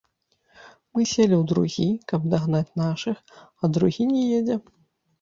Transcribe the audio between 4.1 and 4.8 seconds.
не едзе.